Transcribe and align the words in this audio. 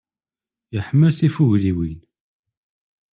Iḥemmel 0.77 1.11
tifugliwin. 1.19 1.99